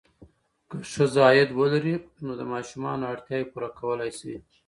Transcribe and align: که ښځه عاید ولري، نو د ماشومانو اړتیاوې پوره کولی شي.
که 0.69 0.77
ښځه 0.91 1.19
عاید 1.27 1.49
ولري، 1.59 1.95
نو 2.25 2.31
د 2.39 2.41
ماشومانو 2.53 3.09
اړتیاوې 3.13 3.45
پوره 3.53 3.69
کولی 3.79 4.11
شي. 4.19 4.35